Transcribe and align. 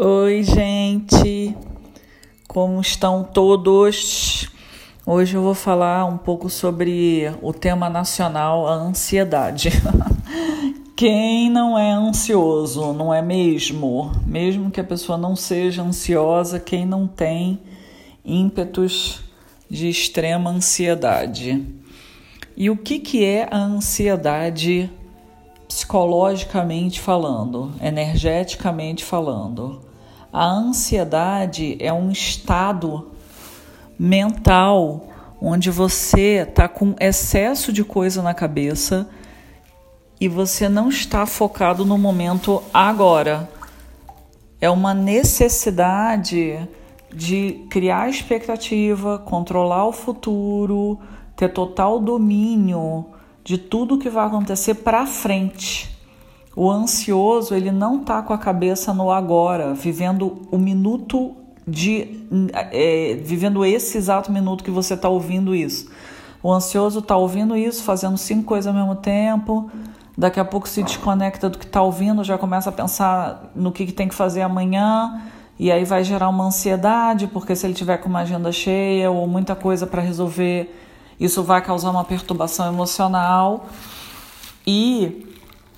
Oi, 0.00 0.44
gente, 0.44 1.56
como 2.46 2.80
estão 2.80 3.24
todos? 3.24 4.48
Hoje 5.04 5.34
eu 5.34 5.42
vou 5.42 5.54
falar 5.54 6.04
um 6.04 6.16
pouco 6.16 6.48
sobre 6.48 7.24
o 7.42 7.52
tema 7.52 7.90
nacional, 7.90 8.68
a 8.68 8.74
ansiedade. 8.74 9.70
Quem 10.94 11.50
não 11.50 11.76
é 11.76 11.90
ansioso, 11.90 12.92
não 12.92 13.12
é 13.12 13.20
mesmo? 13.20 14.12
Mesmo 14.24 14.70
que 14.70 14.80
a 14.80 14.84
pessoa 14.84 15.18
não 15.18 15.34
seja 15.34 15.82
ansiosa, 15.82 16.60
quem 16.60 16.86
não 16.86 17.08
tem 17.08 17.58
ímpetos 18.24 19.20
de 19.68 19.88
extrema 19.88 20.48
ansiedade. 20.48 21.66
E 22.56 22.70
o 22.70 22.76
que, 22.76 23.00
que 23.00 23.24
é 23.24 23.48
a 23.50 23.58
ansiedade 23.58 24.88
psicologicamente 25.66 27.00
falando, 27.00 27.72
energeticamente 27.82 29.04
falando? 29.04 29.87
A 30.32 30.44
ansiedade 30.44 31.76
é 31.80 31.92
um 31.92 32.10
estado 32.10 33.10
mental 33.98 35.08
onde 35.40 35.70
você 35.70 36.46
está 36.48 36.68
com 36.68 36.94
excesso 37.00 37.72
de 37.72 37.82
coisa 37.82 38.22
na 38.22 38.34
cabeça 38.34 39.08
e 40.20 40.28
você 40.28 40.68
não 40.68 40.88
está 40.88 41.24
focado 41.24 41.84
no 41.84 41.96
momento 41.96 42.62
agora. 42.74 43.48
É 44.60 44.68
uma 44.68 44.92
necessidade 44.92 46.68
de 47.14 47.64
criar 47.70 48.10
expectativa, 48.10 49.18
controlar 49.18 49.86
o 49.86 49.92
futuro, 49.92 50.98
ter 51.36 51.48
total 51.48 52.00
domínio 52.00 53.06
de 53.42 53.56
tudo 53.56 53.98
que 53.98 54.10
vai 54.10 54.26
acontecer 54.26 54.74
para 54.74 55.06
frente. 55.06 55.97
O 56.56 56.70
ansioso, 56.70 57.54
ele 57.54 57.70
não 57.70 58.00
tá 58.00 58.22
com 58.22 58.32
a 58.32 58.38
cabeça 58.38 58.92
no 58.92 59.10
agora, 59.10 59.74
vivendo 59.74 60.42
o 60.50 60.58
minuto 60.58 61.36
de. 61.66 62.26
É, 62.52 63.18
vivendo 63.22 63.64
esse 63.64 63.98
exato 63.98 64.32
minuto 64.32 64.64
que 64.64 64.70
você 64.70 64.94
está 64.94 65.08
ouvindo 65.08 65.54
isso. 65.54 65.88
O 66.42 66.52
ansioso 66.52 67.00
está 67.00 67.16
ouvindo 67.16 67.56
isso, 67.56 67.82
fazendo 67.82 68.16
cinco 68.16 68.44
coisas 68.44 68.66
ao 68.66 68.74
mesmo 68.74 68.96
tempo, 68.96 69.70
daqui 70.16 70.38
a 70.38 70.44
pouco 70.44 70.68
se 70.68 70.82
desconecta 70.82 71.48
do 71.48 71.58
que 71.58 71.64
está 71.64 71.82
ouvindo, 71.82 72.22
já 72.22 72.38
começa 72.38 72.70
a 72.70 72.72
pensar 72.72 73.50
no 73.54 73.72
que, 73.72 73.86
que 73.86 73.92
tem 73.92 74.08
que 74.08 74.14
fazer 74.14 74.42
amanhã, 74.42 75.20
e 75.58 75.72
aí 75.72 75.84
vai 75.84 76.04
gerar 76.04 76.28
uma 76.28 76.44
ansiedade, 76.44 77.26
porque 77.26 77.56
se 77.56 77.66
ele 77.66 77.74
tiver 77.74 77.98
com 77.98 78.08
uma 78.08 78.20
agenda 78.20 78.52
cheia 78.52 79.10
ou 79.10 79.26
muita 79.26 79.56
coisa 79.56 79.86
para 79.86 80.00
resolver, 80.00 80.72
isso 81.18 81.42
vai 81.42 81.60
causar 81.60 81.90
uma 81.90 82.04
perturbação 82.04 82.68
emocional. 82.68 83.66
E 84.64 85.27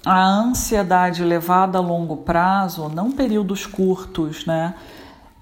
a 0.05 0.25
ansiedade 0.25 1.23
levada 1.23 1.79
a 1.79 1.81
longo 1.81 2.19
prazo, 2.19 2.89
não 2.89 3.13
períodos 3.13 3.67
curtos, 3.67 4.47
né? 4.47 4.75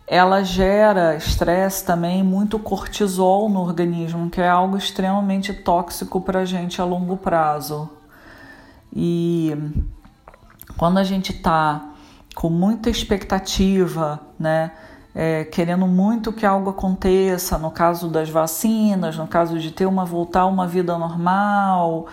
Ela 0.06 0.42
gera 0.42 1.14
estresse 1.16 1.84
também, 1.84 2.22
muito 2.22 2.58
cortisol 2.58 3.48
no 3.48 3.60
organismo, 3.60 4.30
que 4.30 4.40
é 4.40 4.48
algo 4.48 4.76
extremamente 4.76 5.52
tóxico 5.52 6.20
para 6.20 6.40
a 6.40 6.44
gente 6.44 6.80
a 6.80 6.84
longo 6.84 7.16
prazo. 7.16 7.90
E 8.92 9.54
quando 10.76 10.98
a 10.98 11.04
gente 11.04 11.32
está 11.32 11.90
com 12.34 12.48
muita 12.48 12.88
expectativa, 12.88 14.20
né? 14.38 14.72
É, 15.14 15.44
querendo 15.44 15.86
muito 15.86 16.32
que 16.32 16.46
algo 16.46 16.70
aconteça, 16.70 17.58
no 17.58 17.72
caso 17.72 18.08
das 18.08 18.30
vacinas, 18.30 19.16
no 19.16 19.26
caso 19.26 19.58
de 19.58 19.72
ter 19.72 19.84
uma 19.86 20.04
voltar 20.04 20.42
a 20.42 20.46
uma 20.46 20.66
vida 20.66 20.96
normal, 20.96 22.06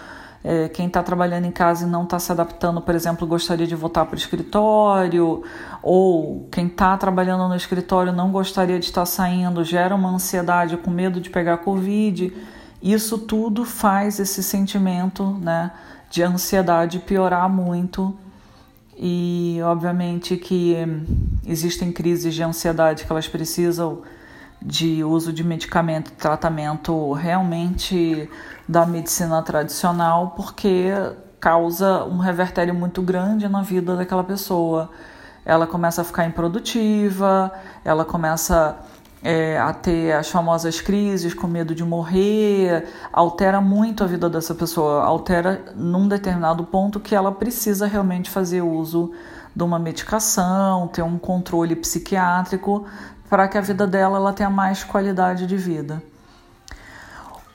é, 0.48 0.70
quem 0.70 0.86
está 0.86 1.02
trabalhando 1.02 1.46
em 1.46 1.52
casa 1.52 1.88
e 1.88 1.90
não 1.90 2.04
está 2.04 2.20
se 2.20 2.32
adaptando, 2.32 2.80
por 2.80 2.94
exemplo, 2.94 3.26
gostaria 3.26 3.66
de 3.66 3.74
voltar 3.74 4.06
para 4.06 4.14
o 4.14 4.18
escritório, 4.18 5.42
ou 5.82 6.48
quem 6.52 6.68
está 6.68 6.96
trabalhando 6.98 7.50
no 7.50 7.56
escritório 7.56 8.14
não 8.14 8.32
gostaria 8.32 8.78
de 8.78 8.86
estar 8.86 9.08
saindo, 9.08 9.64
gera 9.64 9.96
uma 9.96 10.08
ansiedade 10.08 10.78
com 10.78 10.92
medo 10.92 11.20
de 11.20 11.32
pegar 11.32 11.58
Covid. 11.58 12.32
Isso 12.80 13.18
tudo 13.18 13.66
faz 13.66 14.20
esse 14.20 14.44
sentimento 14.44 15.24
né, 15.42 15.72
de 16.12 16.22
ansiedade 16.22 17.00
piorar 17.00 17.50
muito. 17.50 18.16
E 18.96 19.58
obviamente 19.64 20.38
que 20.38 20.76
existem 21.44 21.92
crises 21.92 22.36
de 22.36 22.44
ansiedade 22.44 23.04
que 23.04 23.12
elas 23.12 23.28
precisam 23.28 24.04
de 24.62 25.04
uso 25.04 25.34
de 25.34 25.44
medicamento, 25.44 26.12
tratamento 26.12 27.12
realmente 27.14 28.30
da 28.68 28.86
medicina 28.86 29.42
tradicional, 29.42 30.34
porque 30.36 30.92
causa 31.40 32.04
um 32.06 32.18
revertério 32.18 32.74
muito 32.74 33.02
grande 33.02 33.48
na 33.48 33.62
vida 33.62 33.96
daquela 33.96 34.24
pessoa. 34.24 34.90
Ela 35.46 35.68
começa 35.68 36.02
a 36.02 36.04
ficar 36.04 36.26
improdutiva, 36.26 37.52
ela 37.84 38.04
começa 38.04 38.78
é, 39.26 39.58
a 39.60 39.74
ter 39.74 40.12
as 40.14 40.30
famosas 40.30 40.82
crises 40.82 41.34
com 41.34 41.48
medo 41.48 41.76
de 41.76 41.84
morrer, 41.84 42.88
altera 43.12 43.62
muito 43.62 44.04
a 44.04 44.08
vida 44.08 44.30
dessa 44.30 44.56
pessoa, 44.56 45.04
altera 45.04 45.74
num 45.76 46.08
determinado 46.08 46.64
ponto 46.64 47.00
que 47.00 47.16
ela 47.16 47.32
precisa 47.32 47.88
realmente 47.88 48.30
fazer 48.30 48.62
uso 48.62 49.12
de 49.56 49.64
uma 49.64 49.80
medicação, 49.80 50.88
ter 50.88 51.02
um 51.02 51.18
controle 51.18 51.76
psiquiátrico 51.76 52.86
para 53.30 53.48
que 53.48 53.58
a 53.58 53.62
vida 53.62 53.88
dela 53.88 54.18
ela 54.18 54.34
tenha 54.34 54.50
mais 54.50 54.84
qualidade 54.84 55.48
de 55.48 55.58
vida. 55.58 56.02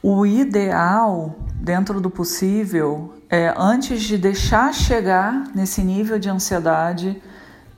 O 0.02 0.24
ideal, 0.24 1.36
dentro 1.56 2.00
do 2.00 2.08
possível, 2.08 3.14
é 3.28 3.52
antes 3.54 4.02
de 4.02 4.16
deixar 4.16 4.72
chegar 4.72 5.44
nesse 5.54 5.82
nível 5.82 6.18
de 6.18 6.30
ansiedade, 6.30 7.22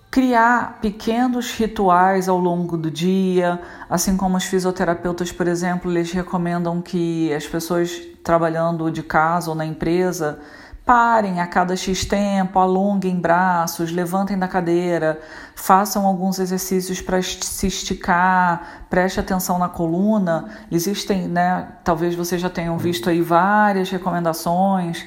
criar 0.08 0.78
pequenos 0.80 1.50
rituais 1.52 2.28
ao 2.28 2.38
longo 2.38 2.76
do 2.76 2.90
dia, 2.90 3.60
assim 3.90 4.16
como 4.16 4.36
os 4.36 4.44
fisioterapeutas, 4.44 5.32
por 5.32 5.48
exemplo, 5.48 5.90
eles 5.90 6.12
recomendam 6.12 6.80
que 6.80 7.32
as 7.32 7.44
pessoas 7.44 8.00
trabalhando 8.22 8.88
de 8.88 9.02
casa 9.02 9.50
ou 9.50 9.56
na 9.56 9.66
empresa 9.66 10.38
Parem 10.84 11.40
a 11.40 11.46
cada 11.46 11.76
X 11.76 12.04
tempo, 12.04 12.58
alonguem 12.58 13.14
braços, 13.14 13.92
levantem 13.92 14.36
da 14.36 14.48
cadeira, 14.48 15.20
façam 15.54 16.04
alguns 16.04 16.40
exercícios 16.40 17.00
para 17.00 17.22
se 17.22 17.68
esticar, 17.68 18.84
preste 18.90 19.20
atenção 19.20 19.58
na 19.60 19.68
coluna. 19.68 20.48
Existem, 20.72 21.28
né? 21.28 21.68
Talvez 21.84 22.16
vocês 22.16 22.40
já 22.40 22.50
tenham 22.50 22.76
visto 22.78 23.08
aí 23.08 23.22
várias 23.22 23.90
recomendações 23.90 25.06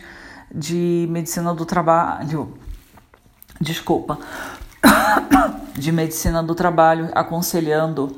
de 0.49 1.07
medicina 1.09 1.53
do 1.53 1.65
trabalho. 1.65 2.57
Desculpa. 3.59 4.17
De 5.75 5.91
medicina 5.91 6.41
do 6.41 6.55
trabalho 6.55 7.09
aconselhando 7.13 8.15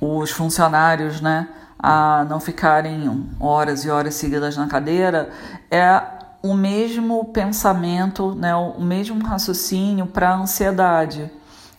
os 0.00 0.30
funcionários, 0.30 1.20
né? 1.20 1.48
A 1.78 2.26
não 2.28 2.40
ficarem 2.40 3.28
horas 3.38 3.84
e 3.84 3.90
horas 3.90 4.14
seguidas 4.14 4.56
na 4.56 4.66
cadeira, 4.66 5.30
é 5.70 6.02
o 6.42 6.54
mesmo 6.54 7.24
pensamento, 7.26 8.34
né, 8.34 8.54
o 8.54 8.80
mesmo 8.80 9.22
raciocínio 9.24 10.06
para 10.06 10.30
a 10.30 10.36
ansiedade. 10.36 11.30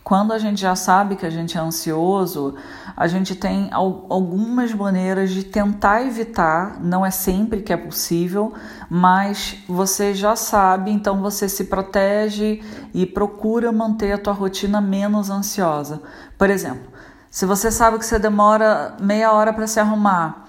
Quando 0.03 0.31
a 0.31 0.39
gente 0.39 0.61
já 0.61 0.73
sabe 0.73 1.17
que 1.17 1.25
a 1.25 1.29
gente 1.29 1.57
é 1.57 1.59
ansioso, 1.59 2.55
a 2.95 3.07
gente 3.07 3.35
tem 3.35 3.69
algumas 3.71 4.73
maneiras 4.73 5.31
de 5.31 5.43
tentar 5.43 6.01
evitar, 6.01 6.79
não 6.81 7.05
é 7.05 7.11
sempre 7.11 7.61
que 7.61 7.73
é 7.73 7.77
possível, 7.77 8.53
mas 8.89 9.57
você 9.67 10.13
já 10.13 10.33
sabe, 10.35 10.91
então 10.91 11.21
você 11.21 11.49
se 11.49 11.65
protege 11.65 12.61
e 12.93 13.05
procura 13.05 13.69
manter 13.71 14.13
a 14.13 14.17
tua 14.17 14.31
rotina 14.31 14.79
menos 14.79 15.29
ansiosa. 15.29 16.01
Por 16.37 16.49
exemplo, 16.49 16.96
se 17.37 17.45
você 17.45 17.71
sabe 17.71 17.99
que 17.99 18.05
você 18.07 18.17
demora 18.17 18.95
meia 18.99 19.31
hora 19.31 19.53
para 19.53 19.67
se 19.67 19.79
arrumar, 19.79 20.47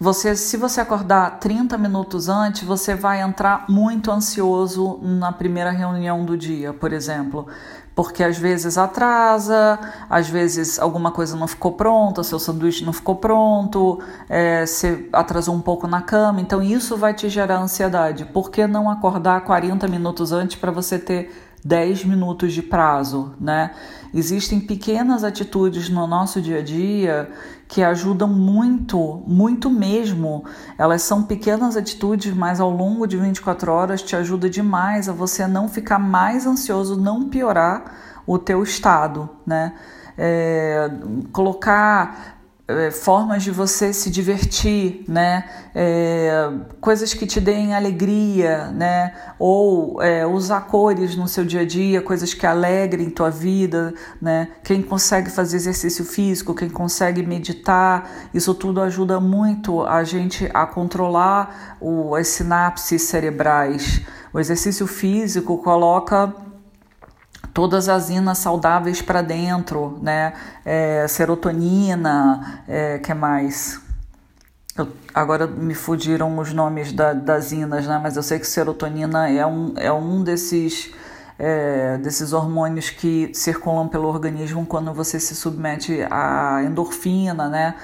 você, 0.00 0.34
se 0.34 0.56
você 0.56 0.80
acordar 0.80 1.38
30 1.38 1.76
minutos 1.76 2.30
antes, 2.30 2.62
você 2.62 2.94
vai 2.94 3.20
entrar 3.20 3.66
muito 3.68 4.10
ansioso 4.10 4.98
na 5.02 5.30
primeira 5.30 5.70
reunião 5.70 6.24
do 6.24 6.34
dia, 6.34 6.72
por 6.72 6.90
exemplo, 6.90 7.46
porque 7.94 8.24
às 8.24 8.38
vezes 8.38 8.78
atrasa, 8.78 9.78
às 10.08 10.26
vezes 10.26 10.78
alguma 10.78 11.12
coisa 11.12 11.36
não 11.36 11.46
ficou 11.46 11.72
pronta, 11.72 12.22
seu 12.22 12.38
sanduíche 12.38 12.82
não 12.82 12.94
ficou 12.94 13.16
pronto, 13.16 14.00
é, 14.26 14.64
você 14.64 15.10
atrasou 15.12 15.54
um 15.54 15.60
pouco 15.60 15.86
na 15.86 16.00
cama, 16.00 16.40
então 16.40 16.62
isso 16.62 16.96
vai 16.96 17.12
te 17.12 17.28
gerar 17.28 17.58
ansiedade. 17.58 18.24
Por 18.24 18.50
que 18.50 18.66
não 18.66 18.88
acordar 18.88 19.42
40 19.42 19.86
minutos 19.86 20.32
antes 20.32 20.56
para 20.56 20.72
você 20.72 20.98
ter 20.98 21.45
10 21.66 22.04
minutos 22.04 22.52
de 22.52 22.62
prazo, 22.62 23.34
né? 23.40 23.72
Existem 24.14 24.60
pequenas 24.60 25.24
atitudes 25.24 25.88
no 25.88 26.06
nosso 26.06 26.40
dia 26.40 26.58
a 26.58 26.62
dia 26.62 27.28
que 27.66 27.82
ajudam 27.82 28.28
muito, 28.28 29.22
muito 29.26 29.68
mesmo. 29.68 30.44
Elas 30.78 31.02
são 31.02 31.24
pequenas 31.24 31.76
atitudes, 31.76 32.32
mas 32.32 32.60
ao 32.60 32.70
longo 32.70 33.04
de 33.06 33.16
24 33.16 33.72
horas 33.72 34.00
te 34.00 34.14
ajuda 34.14 34.48
demais 34.48 35.08
a 35.08 35.12
você 35.12 35.46
não 35.48 35.68
ficar 35.68 35.98
mais 35.98 36.46
ansioso, 36.46 36.96
não 36.96 37.28
piorar 37.28 38.22
o 38.24 38.38
teu 38.38 38.62
estado, 38.62 39.28
né? 39.44 39.72
É, 40.16 40.88
colocar 41.32 42.35
é, 42.68 42.90
formas 42.90 43.44
de 43.44 43.52
você 43.52 43.92
se 43.92 44.10
divertir, 44.10 45.04
né? 45.06 45.44
É, 45.72 46.50
coisas 46.80 47.14
que 47.14 47.24
te 47.24 47.40
deem 47.40 47.74
alegria, 47.74 48.68
né? 48.72 49.14
Ou 49.38 50.02
é, 50.02 50.26
usar 50.26 50.62
cores 50.62 51.14
no 51.14 51.28
seu 51.28 51.44
dia 51.44 51.60
a 51.60 51.64
dia, 51.64 52.02
coisas 52.02 52.34
que 52.34 52.44
alegrem 52.44 53.08
tua 53.08 53.30
vida, 53.30 53.94
né? 54.20 54.48
Quem 54.64 54.82
consegue 54.82 55.30
fazer 55.30 55.56
exercício 55.58 56.04
físico, 56.04 56.54
quem 56.54 56.68
consegue 56.68 57.22
meditar, 57.22 58.10
isso 58.34 58.52
tudo 58.52 58.80
ajuda 58.80 59.20
muito 59.20 59.82
a 59.82 60.02
gente 60.02 60.50
a 60.52 60.66
controlar 60.66 61.76
o, 61.80 62.16
as 62.16 62.26
sinapses 62.28 63.02
cerebrais. 63.02 64.00
O 64.32 64.40
exercício 64.40 64.88
físico 64.88 65.58
coloca 65.58 66.34
todas 67.56 67.88
as 67.88 68.10
inas 68.10 68.36
saudáveis 68.36 69.00
para 69.00 69.22
dentro, 69.22 69.98
né? 70.02 70.34
É, 70.62 71.08
serotonina, 71.08 72.62
é, 72.68 72.98
que 72.98 73.14
mais? 73.14 73.80
Eu, 74.76 74.88
agora 75.14 75.46
me 75.46 75.74
fugiram 75.74 76.38
os 76.38 76.52
nomes 76.52 76.92
da, 76.92 77.14
das 77.14 77.52
inas, 77.52 77.86
né? 77.86 77.98
Mas 78.02 78.14
eu 78.14 78.22
sei 78.22 78.38
que 78.38 78.46
serotonina 78.46 79.30
é 79.30 79.46
um, 79.46 79.72
é 79.78 79.90
um 79.90 80.22
desses 80.22 80.92
é, 81.38 81.96
desses 81.96 82.34
hormônios 82.34 82.90
que 82.90 83.30
circulam 83.32 83.88
pelo 83.88 84.06
organismo 84.06 84.66
quando 84.66 84.92
você 84.92 85.18
se 85.18 85.34
submete 85.34 86.06
à 86.10 86.62
endorfina, 86.62 87.48
né? 87.48 87.74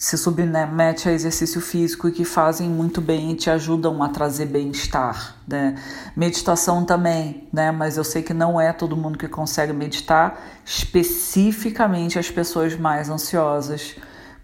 Se 0.00 0.16
submete 0.16 1.10
a 1.10 1.12
exercício 1.12 1.60
físico 1.60 2.08
e 2.08 2.10
que 2.10 2.24
fazem 2.24 2.70
muito 2.70 3.02
bem 3.02 3.32
e 3.32 3.34
te 3.34 3.50
ajudam 3.50 4.02
a 4.02 4.08
trazer 4.08 4.46
bem-estar. 4.46 5.36
Né? 5.46 5.74
Meditação 6.16 6.86
também, 6.86 7.46
né? 7.52 7.70
mas 7.70 7.98
eu 7.98 8.02
sei 8.02 8.22
que 8.22 8.32
não 8.32 8.58
é 8.58 8.72
todo 8.72 8.96
mundo 8.96 9.18
que 9.18 9.28
consegue 9.28 9.74
meditar, 9.74 10.40
especificamente 10.64 12.18
as 12.18 12.30
pessoas 12.30 12.74
mais 12.78 13.10
ansiosas, 13.10 13.94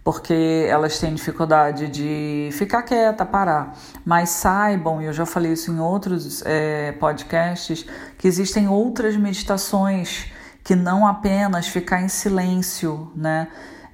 porque 0.04 0.66
elas 0.68 0.98
têm 0.98 1.14
dificuldade 1.14 1.88
de 1.88 2.50
ficar 2.52 2.82
quieta, 2.82 3.24
parar. 3.24 3.78
Mas 4.04 4.28
saibam, 4.28 5.00
e 5.00 5.06
eu 5.06 5.12
já 5.14 5.24
falei 5.24 5.52
isso 5.52 5.72
em 5.72 5.80
outros 5.80 6.42
é, 6.44 6.92
podcasts, 6.92 7.86
que 8.18 8.28
existem 8.28 8.68
outras 8.68 9.16
meditações 9.16 10.26
que 10.62 10.76
não 10.76 11.06
apenas 11.06 11.66
ficar 11.66 12.02
em 12.02 12.08
silêncio, 12.08 13.10
né? 13.16 13.48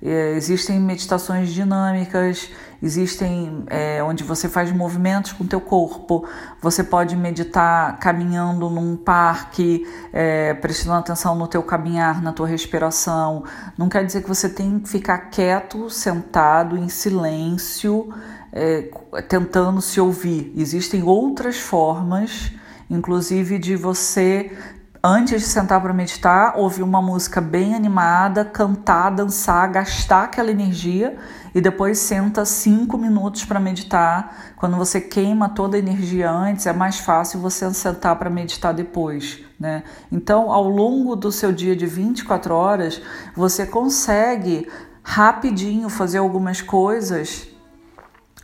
É, 0.04 0.32
existem 0.32 0.80
meditações 0.80 1.50
dinâmicas, 1.50 2.50
existem 2.82 3.62
é, 3.68 4.02
onde 4.02 4.24
você 4.24 4.48
faz 4.48 4.72
movimentos 4.72 5.32
com 5.32 5.44
o 5.44 5.46
teu 5.46 5.60
corpo. 5.60 6.26
Você 6.60 6.82
pode 6.82 7.14
meditar 7.14 7.96
caminhando 8.00 8.68
num 8.68 8.96
parque, 8.96 9.86
é, 10.12 10.54
prestando 10.54 10.96
atenção 10.96 11.36
no 11.36 11.46
teu 11.46 11.62
caminhar, 11.62 12.20
na 12.20 12.32
tua 12.32 12.48
respiração. 12.48 13.44
Não 13.78 13.88
quer 13.88 14.04
dizer 14.04 14.22
que 14.22 14.28
você 14.28 14.48
tem 14.48 14.80
que 14.80 14.88
ficar 14.88 15.30
quieto, 15.30 15.88
sentado, 15.88 16.76
em 16.76 16.88
silêncio, 16.88 18.12
é, 18.52 18.90
tentando 19.28 19.80
se 19.80 20.00
ouvir. 20.00 20.52
Existem 20.56 21.04
outras 21.04 21.58
formas, 21.58 22.50
inclusive 22.90 23.56
de 23.56 23.76
você 23.76 24.50
antes 25.04 25.42
de 25.42 25.48
sentar 25.48 25.80
para 25.80 25.92
meditar, 25.92 26.56
ouvir 26.56 26.82
uma 26.82 27.02
música 27.02 27.40
bem 27.40 27.74
animada, 27.74 28.44
cantar, 28.44 29.10
dançar, 29.10 29.68
gastar 29.72 30.24
aquela 30.24 30.50
energia 30.50 31.16
e 31.52 31.60
depois 31.60 31.98
senta 31.98 32.44
cinco 32.44 32.96
minutos 32.96 33.44
para 33.44 33.58
meditar. 33.58 34.54
Quando 34.56 34.76
você 34.76 35.00
queima 35.00 35.48
toda 35.48 35.76
a 35.76 35.80
energia 35.80 36.30
antes, 36.30 36.66
é 36.66 36.72
mais 36.72 37.00
fácil 37.00 37.40
você 37.40 37.72
sentar 37.74 38.14
para 38.16 38.30
meditar 38.30 38.72
depois. 38.72 39.40
Né? 39.58 39.82
Então, 40.10 40.52
ao 40.52 40.68
longo 40.68 41.16
do 41.16 41.32
seu 41.32 41.52
dia 41.52 41.74
de 41.74 41.86
24 41.86 42.54
horas, 42.54 43.02
você 43.34 43.66
consegue 43.66 44.70
rapidinho 45.02 45.88
fazer 45.88 46.18
algumas 46.18 46.60
coisas 46.62 47.51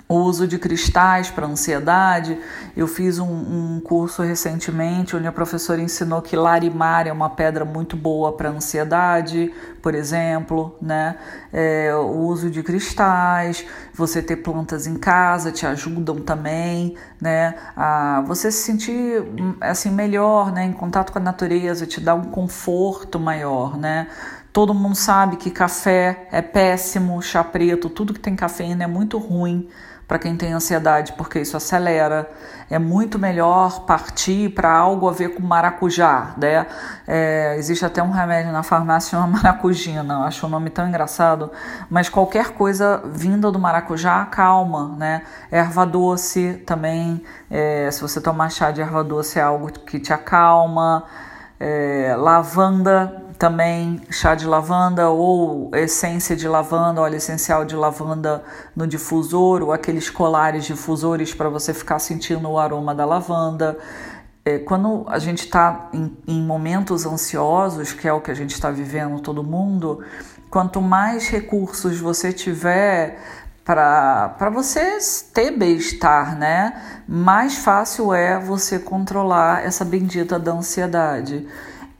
o 0.08 0.14
uso 0.14 0.48
de 0.48 0.58
cristais 0.58 1.30
para 1.30 1.46
ansiedade. 1.46 2.38
Eu 2.74 2.86
fiz 2.86 3.18
um, 3.18 3.26
um, 3.26 3.80
curso 3.80 4.22
recentemente 4.22 5.14
onde 5.14 5.26
a 5.26 5.32
professora 5.32 5.82
ensinou 5.82 6.22
que 6.22 6.34
larimar 6.34 7.06
é 7.06 7.12
uma 7.12 7.28
pedra 7.28 7.64
muito 7.64 7.94
boa 7.94 8.32
para 8.32 8.48
ansiedade, 8.48 9.52
por 9.82 9.94
exemplo, 9.94 10.74
né? 10.80 11.16
É, 11.52 11.94
o 11.94 12.20
uso 12.20 12.50
de 12.50 12.62
cristais, 12.62 13.66
você 13.92 14.22
ter 14.22 14.36
plantas 14.36 14.86
em 14.86 14.96
casa 14.96 15.52
te 15.52 15.66
ajudam 15.66 16.16
também, 16.20 16.96
né? 17.20 17.54
A 17.76 18.22
você 18.26 18.50
se 18.50 18.62
sentir 18.62 19.22
assim 19.60 19.90
melhor, 19.90 20.50
né? 20.52 20.64
Em 20.64 20.72
contato 20.72 21.12
com 21.12 21.18
a 21.18 21.22
natureza, 21.22 21.86
te 21.86 22.00
dá 22.00 22.14
um 22.14 22.24
conforto 22.24 23.20
maior, 23.20 23.76
né? 23.76 24.08
Todo 24.54 24.72
mundo 24.72 24.96
sabe 24.96 25.36
que 25.36 25.50
café 25.50 26.26
é 26.32 26.40
péssimo, 26.40 27.20
chá 27.20 27.44
preto, 27.44 27.90
tudo 27.90 28.14
que 28.14 28.20
tem 28.20 28.34
cafeína 28.34 28.84
é 28.84 28.86
muito 28.86 29.18
ruim 29.18 29.68
para 30.08 30.18
quem 30.18 30.34
tem 30.34 30.54
ansiedade, 30.54 31.12
porque 31.12 31.38
isso 31.38 31.54
acelera. 31.54 32.30
É 32.70 32.78
muito 32.78 33.18
melhor 33.18 33.84
partir 33.84 34.48
para 34.50 34.72
algo 34.72 35.06
a 35.06 35.12
ver 35.12 35.34
com 35.34 35.42
maracujá, 35.42 36.32
né? 36.38 36.66
É, 37.06 37.54
existe 37.58 37.84
até 37.84 38.02
um 38.02 38.10
remédio 38.10 38.50
na 38.50 38.62
farmácia 38.62 39.10
chamado 39.10 39.32
maracujina, 39.36 40.24
acho 40.24 40.46
o 40.46 40.48
nome 40.48 40.70
tão 40.70 40.88
engraçado, 40.88 41.52
mas 41.90 42.08
qualquer 42.08 42.54
coisa 42.54 43.02
vinda 43.04 43.52
do 43.52 43.58
maracujá 43.58 44.24
calma, 44.24 44.96
né? 44.96 45.22
Erva 45.50 45.84
doce 45.84 46.54
também, 46.66 47.22
é, 47.50 47.90
se 47.90 48.00
você 48.00 48.18
tomar 48.18 48.50
chá 48.50 48.70
de 48.70 48.80
erva 48.80 49.04
doce 49.04 49.38
é 49.38 49.42
algo 49.42 49.70
que 49.70 50.00
te 50.00 50.12
acalma. 50.12 51.04
É, 51.60 52.14
lavanda 52.16 53.27
também 53.38 54.00
chá 54.10 54.34
de 54.34 54.46
lavanda 54.46 55.08
ou 55.10 55.70
essência 55.74 56.34
de 56.34 56.48
lavanda, 56.48 57.00
óleo 57.00 57.16
essencial 57.16 57.64
de 57.64 57.76
lavanda 57.76 58.42
no 58.74 58.86
difusor 58.86 59.62
ou 59.62 59.72
aqueles 59.72 60.10
colares 60.10 60.64
difusores 60.64 61.32
para 61.32 61.48
você 61.48 61.72
ficar 61.72 62.00
sentindo 62.00 62.50
o 62.50 62.58
aroma 62.58 62.94
da 62.94 63.04
lavanda. 63.04 63.78
É, 64.44 64.58
quando 64.58 65.04
a 65.08 65.18
gente 65.18 65.44
está 65.44 65.88
em, 65.92 66.16
em 66.26 66.42
momentos 66.42 67.06
ansiosos, 67.06 67.92
que 67.92 68.08
é 68.08 68.12
o 68.12 68.20
que 68.20 68.30
a 68.30 68.34
gente 68.34 68.54
está 68.54 68.70
vivendo 68.70 69.20
todo 69.20 69.44
mundo, 69.44 70.02
quanto 70.50 70.80
mais 70.80 71.28
recursos 71.28 72.00
você 72.00 72.32
tiver 72.32 73.18
para 73.64 74.50
você 74.50 74.96
ter 75.34 75.50
bem-estar, 75.50 76.36
né? 76.38 77.02
Mais 77.06 77.58
fácil 77.58 78.14
é 78.14 78.40
você 78.40 78.78
controlar 78.78 79.62
essa 79.62 79.84
bendita 79.84 80.38
da 80.38 80.52
ansiedade. 80.52 81.46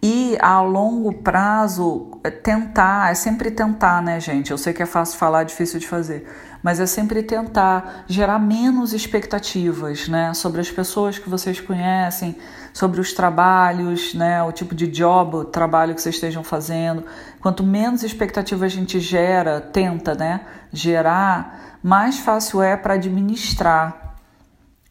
E 0.00 0.38
a 0.40 0.60
longo 0.60 1.12
prazo, 1.12 2.20
é 2.22 2.30
tentar, 2.30 3.10
é 3.10 3.14
sempre 3.14 3.50
tentar, 3.50 4.00
né, 4.00 4.20
gente? 4.20 4.52
Eu 4.52 4.58
sei 4.58 4.72
que 4.72 4.80
é 4.80 4.86
fácil 4.86 5.18
falar, 5.18 5.42
difícil 5.42 5.80
de 5.80 5.88
fazer, 5.88 6.24
mas 6.62 6.78
é 6.78 6.86
sempre 6.86 7.20
tentar 7.20 8.04
gerar 8.06 8.38
menos 8.38 8.92
expectativas, 8.92 10.06
né, 10.06 10.32
sobre 10.34 10.60
as 10.60 10.70
pessoas 10.70 11.18
que 11.18 11.28
vocês 11.28 11.60
conhecem, 11.60 12.36
sobre 12.72 13.00
os 13.00 13.12
trabalhos, 13.12 14.14
né, 14.14 14.40
o 14.44 14.52
tipo 14.52 14.72
de 14.72 14.86
job, 14.86 15.38
o 15.38 15.44
trabalho 15.44 15.96
que 15.96 16.00
vocês 16.00 16.14
estejam 16.14 16.44
fazendo. 16.44 17.04
Quanto 17.40 17.64
menos 17.64 18.04
expectativa 18.04 18.66
a 18.66 18.68
gente 18.68 19.00
gera, 19.00 19.60
tenta, 19.60 20.14
né, 20.14 20.42
gerar, 20.72 21.78
mais 21.82 22.20
fácil 22.20 22.62
é 22.62 22.76
para 22.76 22.94
administrar 22.94 24.14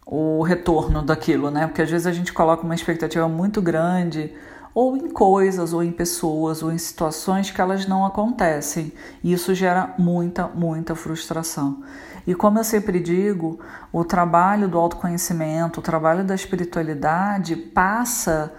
o 0.06 0.42
retorno 0.42 1.02
daquilo, 1.02 1.52
né? 1.52 1.68
Porque 1.68 1.82
às 1.82 1.90
vezes 1.92 2.08
a 2.08 2.14
gente 2.14 2.32
coloca 2.32 2.64
uma 2.64 2.74
expectativa 2.74 3.28
muito 3.28 3.62
grande 3.62 4.34
ou 4.80 4.96
em 4.96 5.10
coisas, 5.10 5.74
ou 5.74 5.82
em 5.82 5.92
pessoas, 5.92 6.62
ou 6.62 6.72
em 6.72 6.78
situações 6.78 7.50
que 7.50 7.60
elas 7.60 7.88
não 7.88 8.06
acontecem. 8.06 8.94
E 9.24 9.34
isso 9.34 9.56
gera 9.56 9.96
muita, 9.98 10.48
muita 10.50 10.94
frustração. 10.94 11.82
E 12.28 12.36
como 12.36 12.60
eu 12.60 12.64
sempre 12.64 13.00
digo, 13.00 13.60
o 13.92 14.06
trabalho 14.06 14.68
do 14.68 14.78
autoconhecimento, 14.78 15.80
o 15.80 15.82
trabalho 15.84 16.24
da 16.24 16.36
espiritualidade 16.36 17.56
passa 17.56 18.54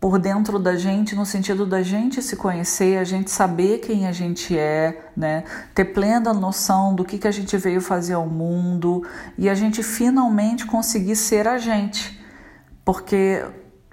por 0.00 0.18
dentro 0.18 0.58
da 0.58 0.74
gente, 0.74 1.14
no 1.14 1.26
sentido 1.26 1.66
da 1.66 1.82
gente 1.82 2.22
se 2.22 2.34
conhecer, 2.34 2.96
a 2.96 3.04
gente 3.04 3.30
saber 3.30 3.80
quem 3.80 4.06
a 4.06 4.12
gente 4.12 4.56
é, 4.56 5.10
né? 5.14 5.44
Ter 5.74 5.84
plena 5.84 6.32
noção 6.32 6.94
do 6.94 7.04
que, 7.04 7.18
que 7.18 7.28
a 7.28 7.30
gente 7.30 7.54
veio 7.58 7.82
fazer 7.82 8.14
ao 8.14 8.26
mundo 8.26 9.06
e 9.36 9.46
a 9.46 9.54
gente 9.54 9.82
finalmente 9.82 10.64
conseguir 10.64 11.16
ser 11.16 11.46
a 11.46 11.58
gente. 11.58 12.18
Porque 12.82 13.44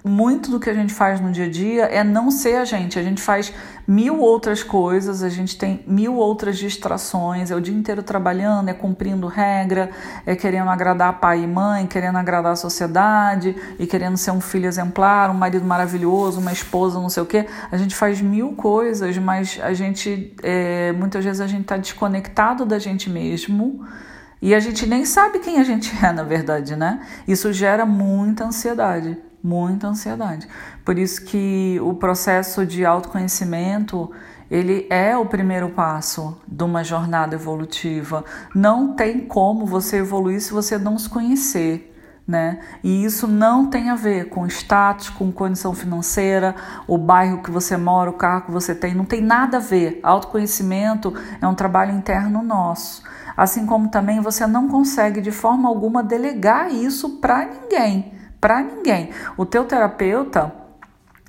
muito 0.08 0.50
do 0.50 0.58
que 0.58 0.68
a 0.70 0.74
gente 0.74 0.92
faz 0.92 1.20
no 1.20 1.30
dia 1.30 1.44
a 1.44 1.50
dia 1.50 1.84
é 1.84 2.02
não 2.02 2.30
ser 2.30 2.56
a 2.56 2.64
gente. 2.64 2.98
A 2.98 3.02
gente 3.02 3.20
faz 3.20 3.52
mil 3.86 4.18
outras 4.18 4.62
coisas, 4.62 5.22
a 5.22 5.28
gente 5.28 5.56
tem 5.56 5.82
mil 5.86 6.16
outras 6.16 6.58
distrações, 6.58 7.50
é 7.50 7.54
o 7.56 7.60
dia 7.60 7.74
inteiro 7.74 8.02
trabalhando, 8.02 8.68
é 8.68 8.74
cumprindo 8.74 9.26
regra, 9.26 9.90
é 10.26 10.34
querendo 10.34 10.68
agradar 10.68 11.20
pai 11.20 11.44
e 11.44 11.46
mãe, 11.46 11.86
querendo 11.86 12.16
agradar 12.18 12.52
a 12.52 12.56
sociedade 12.56 13.56
e 13.78 13.86
querendo 13.86 14.16
ser 14.16 14.30
um 14.30 14.40
filho 14.40 14.66
exemplar, 14.66 15.30
um 15.30 15.34
marido 15.34 15.64
maravilhoso, 15.64 16.40
uma 16.40 16.52
esposa, 16.52 17.00
não 17.00 17.08
sei 17.08 17.22
o 17.22 17.26
quê. 17.26 17.46
A 17.70 17.76
gente 17.76 17.94
faz 17.94 18.20
mil 18.20 18.52
coisas, 18.52 19.16
mas 19.18 19.58
a 19.62 19.72
gente, 19.72 20.34
é, 20.42 20.92
muitas 20.92 21.24
vezes, 21.24 21.40
a 21.40 21.46
gente 21.46 21.62
está 21.62 21.76
desconectado 21.76 22.66
da 22.66 22.78
gente 22.78 23.08
mesmo. 23.08 23.86
E 24.40 24.54
a 24.54 24.60
gente 24.60 24.86
nem 24.86 25.04
sabe 25.04 25.40
quem 25.40 25.58
a 25.58 25.64
gente 25.64 25.92
é, 26.04 26.12
na 26.12 26.22
verdade, 26.22 26.76
né? 26.76 27.00
Isso 27.26 27.52
gera 27.52 27.84
muita 27.84 28.44
ansiedade 28.44 29.27
muita 29.42 29.88
ansiedade. 29.88 30.48
Por 30.84 30.98
isso 30.98 31.24
que 31.24 31.78
o 31.82 31.94
processo 31.94 32.66
de 32.66 32.84
autoconhecimento 32.84 34.10
ele 34.50 34.86
é 34.88 35.16
o 35.16 35.26
primeiro 35.26 35.70
passo 35.70 36.40
de 36.46 36.64
uma 36.64 36.82
jornada 36.82 37.34
evolutiva. 37.34 38.24
Não 38.54 38.94
tem 38.94 39.20
como 39.20 39.66
você 39.66 39.98
evoluir 39.98 40.40
se 40.40 40.52
você 40.52 40.78
não 40.78 40.98
se 40.98 41.08
conhecer. 41.08 41.94
Né? 42.26 42.58
E 42.84 43.04
isso 43.06 43.26
não 43.26 43.70
tem 43.70 43.88
a 43.88 43.94
ver 43.94 44.28
com 44.28 44.46
status, 44.46 45.08
com 45.08 45.32
condição 45.32 45.72
financeira, 45.72 46.54
o 46.86 46.98
bairro 46.98 47.42
que 47.42 47.50
você 47.50 47.74
mora, 47.74 48.10
o 48.10 48.14
carro 48.14 48.42
que 48.42 48.50
você 48.50 48.74
tem, 48.74 48.94
não 48.94 49.06
tem 49.06 49.22
nada 49.22 49.56
a 49.56 49.60
ver. 49.60 49.98
Autoconhecimento 50.02 51.14
é 51.40 51.46
um 51.48 51.54
trabalho 51.54 51.92
interno 51.96 52.42
nosso. 52.42 53.02
Assim 53.34 53.64
como 53.64 53.88
também 53.88 54.20
você 54.20 54.46
não 54.46 54.68
consegue 54.68 55.22
de 55.22 55.30
forma 55.30 55.70
alguma 55.70 56.02
delegar 56.02 56.70
isso 56.70 57.18
para 57.18 57.46
ninguém, 57.46 58.12
para 58.40 58.62
ninguém. 58.62 59.10
O 59.36 59.44
teu 59.44 59.64
terapeuta, 59.64 60.52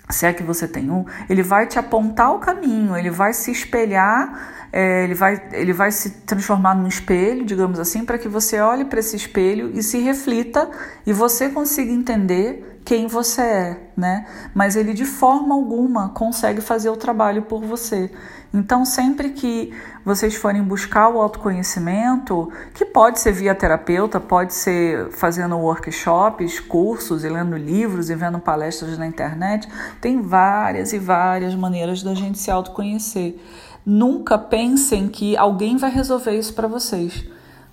se 0.10 0.26
é 0.26 0.34
que 0.34 0.44
você 0.44 0.68
tem 0.68 0.90
um, 0.90 1.06
ele 1.30 1.44
vai 1.44 1.68
te 1.68 1.78
apontar 1.78 2.34
o 2.34 2.40
caminho, 2.40 2.96
ele 2.96 3.10
vai 3.10 3.34
se 3.34 3.52
espelhar, 3.52 4.68
é, 4.72 5.04
ele, 5.04 5.14
vai, 5.16 5.42
ele 5.52 5.74
vai 5.74 5.92
se 5.92 6.22
transformar 6.22 6.76
num 6.76 6.88
espelho, 6.88 7.46
digamos 7.46 7.80
assim, 7.80 8.06
para 8.06 8.18
que 8.18 8.28
você 8.28 8.60
olhe 8.60 8.86
para 8.86 9.00
esse 9.00 9.16
espelho 9.16 9.72
e 9.74 9.82
se 9.82 10.00
reflita 10.00 10.70
e 11.06 11.14
você 11.14 11.50
consiga 11.50 11.92
entender 11.92 12.69
quem 12.90 13.06
você 13.06 13.42
é, 13.44 13.80
né? 13.96 14.26
Mas 14.52 14.76
ele 14.76 14.96
de 14.96 15.06
forma 15.06 15.54
alguma 15.54 16.10
consegue 16.10 16.60
fazer 16.60 16.90
o 16.90 16.98
trabalho 16.98 17.44
por 17.44 17.62
você. 17.62 18.12
Então, 18.52 18.84
sempre 18.84 19.30
que 19.30 19.72
vocês 20.04 20.34
forem 20.34 20.64
buscar 20.64 21.08
o 21.08 21.22
autoconhecimento, 21.22 22.52
que 22.74 22.84
pode 22.84 23.20
ser 23.20 23.32
via 23.32 23.54
terapeuta, 23.54 24.20
pode 24.20 24.56
ser 24.56 25.12
fazendo 25.12 25.56
workshops, 25.58 26.60
cursos 26.60 27.24
e 27.24 27.30
lendo 27.30 27.56
livros 27.56 28.10
e 28.10 28.16
vendo 28.16 28.40
palestras 28.40 28.98
na 28.98 29.06
internet, 29.06 29.70
tem 30.02 30.24
várias 30.24 30.92
e 30.92 30.98
várias 30.98 31.54
maneiras 31.54 32.02
da 32.02 32.16
gente 32.16 32.40
se 32.40 32.50
autoconhecer. 32.50 33.40
Nunca 33.86 34.36
pensem 34.36 35.08
que 35.08 35.38
alguém 35.38 35.78
vai 35.78 35.92
resolver 35.92 36.36
isso 36.36 36.56
para 36.56 36.68
vocês. 36.68 37.24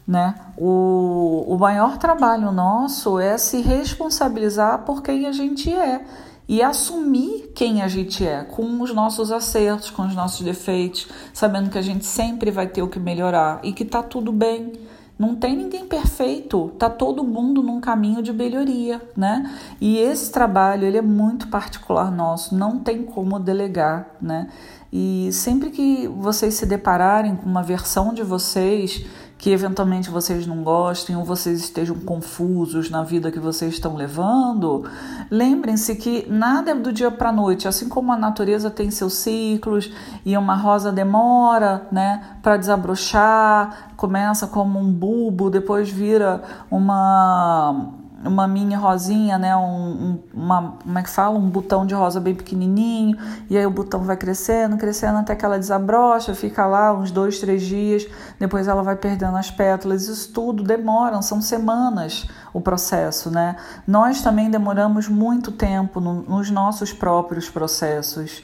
Né? 0.07 0.35
O, 0.57 1.45
o 1.49 1.59
maior 1.59 1.99
trabalho 1.99 2.53
nosso 2.53 3.19
é 3.19 3.37
se 3.37 3.61
responsabilizar 3.61 4.85
por 4.85 5.03
quem 5.03 5.27
a 5.27 5.33
gente 5.33 5.73
é 5.73 6.05
e 6.49 6.63
assumir 6.63 7.53
quem 7.55 7.83
a 7.83 7.89
gente 7.89 8.25
é, 8.25 8.45
com 8.45 8.81
os 8.81 8.95
nossos 8.95 9.33
acertos, 9.33 9.91
com 9.91 10.07
os 10.07 10.15
nossos 10.15 10.43
defeitos, 10.43 11.09
sabendo 11.33 11.71
que 11.71 11.79
a 11.79 11.83
gente 11.83 12.07
sempre 12.07 12.51
vai 12.51 12.69
ter 12.69 12.83
o 12.83 12.89
que 12.89 13.01
melhorar 13.01 13.61
e 13.65 13.73
que 13.73 13.85
tá 13.85 14.03
tudo 14.03 14.31
bem. 14.31 14.73
Não 15.19 15.35
tem 15.35 15.57
ninguém 15.57 15.87
perfeito, 15.87 16.73
tá 16.79 16.91
todo 16.91 17.25
mundo 17.25 17.63
num 17.63 17.81
caminho 17.81 18.23
de 18.23 18.35
melhoria, 18.35 19.01
né? 19.17 19.51
E 19.81 19.97
esse 19.99 20.31
trabalho, 20.31 20.85
ele 20.87 20.99
é 20.99 21.03
muito 21.03 21.49
particular 21.49 22.13
nosso, 22.13 22.55
não 22.55 22.79
tem 22.79 23.03
como 23.03 23.39
delegar, 23.39 24.11
né? 24.21 24.49
E 24.93 25.31
sempre 25.33 25.71
que 25.71 26.07
vocês 26.07 26.55
se 26.55 26.67
depararem 26.67 27.35
com 27.35 27.47
uma 27.47 27.63
versão 27.63 28.13
de 28.13 28.23
vocês 28.23 29.07
que 29.39 29.51
eventualmente 29.51 30.11
vocês 30.11 30.47
não 30.47 30.63
gostem 30.63 31.15
ou 31.15 31.25
vocês 31.25 31.61
estejam 31.61 31.97
confusos 31.97 32.89
na 32.89 33.03
vida 33.03 33.31
que 33.31 33.39
vocês 33.39 33.75
estão 33.75 33.95
levando, 33.95 34.85
lembrem-se 35.31 35.95
que 35.97 36.27
nada 36.29 36.71
é 36.71 36.75
do 36.75 36.93
dia 36.93 37.11
para 37.11 37.29
a 37.29 37.33
noite, 37.33 37.69
assim 37.69 37.89
como 37.89 38.13
a 38.13 38.17
natureza 38.17 38.71
tem 38.71 38.91
seus 38.91 39.15
ciclos 39.15 39.93
e 40.25 40.37
uma 40.37 40.57
rosa 40.57 40.91
demora, 40.91 41.87
né, 41.93 42.39
para 42.43 42.57
desabrochar, 42.57 43.93
começa 43.97 44.47
como 44.47 44.79
um 44.79 44.91
bulbo, 44.91 45.51
depois 45.51 45.91
vira 45.91 46.43
uma 46.71 47.93
uma 48.27 48.47
mini 48.47 48.75
rosinha, 48.75 49.39
né? 49.39 49.57
Um, 49.57 49.61
um, 49.63 50.19
uma, 50.35 50.77
como 50.83 50.99
é 50.99 51.03
que 51.03 51.11
fala? 51.11 51.39
Um 51.39 51.49
botão 51.49 51.87
de 51.87 51.95
rosa 51.95 52.21
bem 52.21 52.35
pequenininho, 52.35 53.17
e 53.49 53.57
aí 53.57 53.67
o 53.67 53.71
botão 53.71 54.01
vai 54.03 54.17
crescendo, 54.17 54.77
crescendo 54.77 55.19
até 55.19 55.35
que 55.35 55.45
ela 55.45 55.59
desabrocha, 55.59 56.35
fica 56.35 56.67
lá 56.67 56.93
uns 56.93 57.11
dois, 57.11 57.39
três 57.39 57.63
dias, 57.63 58.07
depois 58.39 58.69
ela 58.69 58.83
vai 58.83 58.97
perdendo 58.97 59.37
as 59.37 59.51
pétalas. 59.51 60.09
Isso 60.09 60.33
tudo 60.33 60.63
demora, 60.63 61.21
são 61.23 61.41
semanas 61.41 62.29
o 62.53 62.61
processo, 62.61 63.31
né? 63.31 63.57
Nós 63.87 64.23
também 64.23 64.51
demoramos 64.51 65.09
muito 65.09 65.53
tempo 65.53 66.01
no, 66.01 66.23
nos 66.23 66.51
nossos 66.51 66.93
próprios 66.93 67.49
processos. 67.49 68.43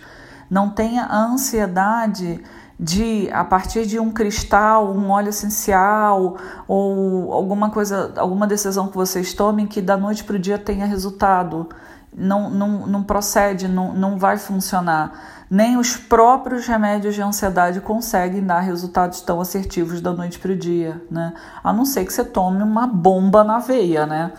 Não 0.51 0.69
tenha 0.69 1.05
a 1.05 1.25
ansiedade 1.25 2.43
de 2.83 3.31
a 3.33 3.45
partir 3.45 3.87
de 3.87 4.01
um 4.01 4.11
cristal, 4.11 4.93
um 4.93 5.11
óleo 5.11 5.29
essencial 5.29 6.37
ou 6.67 7.33
alguma 7.33 7.71
coisa, 7.71 8.13
alguma 8.17 8.45
decisão 8.45 8.89
que 8.89 8.97
vocês 8.97 9.33
tomem 9.33 9.69
que 9.69 9.81
da 9.81 9.97
noite 9.97 10.25
para 10.25 10.35
o 10.35 10.39
dia 10.39 10.59
tenha 10.59 10.85
resultado. 10.85 11.69
Não, 12.13 12.51
não, 12.51 12.87
não 12.87 13.03
procede, 13.05 13.69
não, 13.69 13.95
não 13.95 14.19
vai 14.19 14.37
funcionar. 14.37 15.47
Nem 15.49 15.79
os 15.79 15.97
próprios 15.97 16.67
remédios 16.67 17.15
de 17.15 17.23
ansiedade 17.23 17.81
conseguem 17.81 18.45
dar 18.45 18.61
resultados 18.61 19.21
tão 19.21 19.41
assertivos 19.41 20.01
da 20.01 20.13
noite 20.13 20.39
para 20.39 20.51
o 20.51 20.57
dia, 20.57 21.01
né? 21.11 21.33
A 21.63 21.73
não 21.73 21.85
ser 21.85 22.05
que 22.05 22.13
você 22.13 22.25
tome 22.25 22.63
uma 22.63 22.87
bomba 22.87 23.45
na 23.45 23.61
veia, 23.61 24.07
né? 24.07 24.33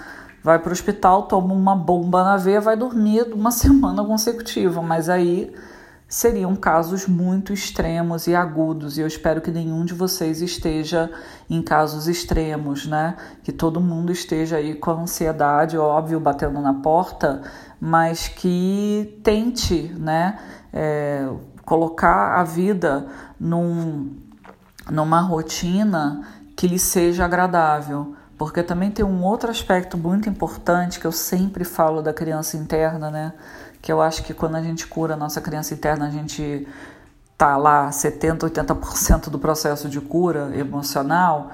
Vai 0.44 0.60
para 0.60 0.70
o 0.70 0.74
hospital, 0.74 1.24
toma 1.24 1.54
uma 1.54 1.76
bomba 1.76 2.24
na 2.24 2.38
veia, 2.38 2.60
vai 2.60 2.76
dormir 2.76 3.34
uma 3.34 3.50
semana 3.52 4.04
consecutiva, 4.04 4.82
mas 4.82 5.10
aí 5.10 5.52
seriam 6.14 6.56
casos 6.56 7.08
muito 7.08 7.52
extremos 7.52 8.28
e 8.28 8.36
agudos, 8.36 9.00
e 9.00 9.02
eu 9.02 9.08
espero 9.08 9.42
que 9.42 9.50
nenhum 9.50 9.84
de 9.84 9.96
vocês 9.96 10.44
esteja 10.44 11.10
em 11.50 11.60
casos 11.60 12.08
extremos, 12.08 12.86
né? 12.86 13.16
Que 13.42 13.52
todo 13.52 13.82
mundo 13.82 14.12
esteja 14.12 14.58
aí 14.58 14.76
com 14.76 14.92
ansiedade, 14.92 15.76
óbvio, 15.76 16.20
batendo 16.20 16.62
na 16.62 16.76
porta, 16.76 17.42
mas 17.82 18.28
que 18.28 19.20
tente, 19.24 19.92
né? 19.98 20.38
É, 20.72 21.28
colocar 21.66 22.40
a 22.40 22.44
vida 22.44 23.08
num, 23.40 24.16
numa 24.92 25.20
rotina 25.20 26.28
que 26.56 26.68
lhe 26.68 26.78
seja 26.78 27.26
agradável. 27.26 28.16
Porque 28.38 28.62
também 28.62 28.92
tem 28.92 29.04
um 29.04 29.24
outro 29.24 29.50
aspecto 29.50 29.98
muito 29.98 30.30
importante 30.30 31.00
que 31.00 31.08
eu 31.08 31.12
sempre 31.12 31.64
falo 31.64 32.04
da 32.04 32.14
criança 32.14 32.56
interna, 32.56 33.10
né? 33.10 33.34
Que 33.84 33.92
eu 33.92 34.02
acho 34.02 34.24
que 34.24 34.34
quando 34.34 34.56
a 34.56 34.62
gente 34.62 34.88
cura 34.88 35.16
a 35.16 35.18
nossa 35.18 35.42
criança 35.42 35.74
interna, 35.74 36.08
a 36.08 36.10
gente 36.10 36.66
tá 37.38 37.58
lá 37.58 37.92
70, 37.92 38.50
80% 38.50 39.30
do 39.30 39.38
processo 39.38 39.90
de 39.90 40.00
cura 40.00 40.58
emocional, 40.58 41.52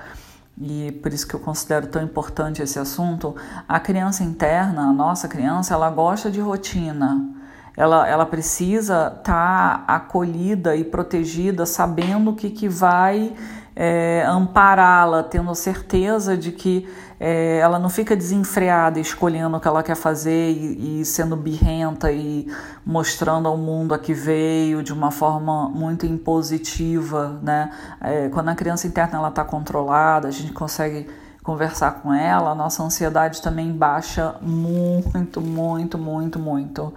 e 0.62 0.92
por 1.02 1.12
isso 1.12 1.28
que 1.28 1.34
eu 1.34 1.40
considero 1.40 1.88
tão 1.88 2.04
importante 2.04 2.62
esse 2.62 2.78
assunto, 2.78 3.36
a 3.68 3.80
criança 3.80 4.24
interna, 4.24 4.90
a 4.90 4.94
nossa 4.94 5.28
criança, 5.28 5.74
ela 5.74 5.90
gosta 5.90 6.30
de 6.30 6.40
rotina. 6.40 7.34
Ela, 7.76 8.08
ela 8.08 8.28
precisa 8.28 9.08
estar 9.08 9.24
tá 9.24 9.84
acolhida 9.88 10.76
e 10.76 10.84
protegida, 10.84 11.66
sabendo 11.66 12.30
o 12.30 12.36
que, 12.36 12.52
que 12.52 12.70
vai 12.70 13.34
é, 13.82 14.26
ampará-la, 14.28 15.24
tendo 15.24 15.56
certeza 15.56 16.36
de 16.36 16.52
que 16.52 16.86
é, 17.18 17.60
ela 17.60 17.80
não 17.80 17.90
fica 17.90 18.14
desenfreada 18.14 19.00
escolhendo 19.00 19.56
o 19.56 19.60
que 19.60 19.68
ela 19.70 19.82
quer 19.82 19.96
fazer 19.96 20.52
e, 20.52 21.00
e, 21.00 21.06
sendo 21.06 21.38
birrenta 21.38 22.12
e 22.12 22.46
mostrando 22.86 23.48
ao 23.48 23.56
mundo 23.56 23.94
a 23.94 24.00
que 24.00 24.14
veio 24.14 24.84
de 24.84 24.92
uma 24.92 25.12
forma 25.12 25.70
muito 25.70 26.06
impositiva, 26.06 27.40
né? 27.42 27.72
É, 28.02 28.28
quando 28.28 28.50
a 28.50 28.56
criança 28.56 28.86
interna 28.86 29.18
ela 29.18 29.30
está 29.30 29.46
controlada, 29.46 30.28
a 30.28 30.32
gente 30.32 30.52
consegue 30.52 31.08
conversar 31.42 32.02
com 32.02 32.14
ela, 32.14 32.52
a 32.52 32.56
nossa 32.56 32.84
ansiedade 32.84 33.42
também 33.42 33.72
baixa 33.72 34.36
muito, 34.42 35.40
muito, 35.40 35.98
muito, 35.98 36.38
muito. 36.38 36.94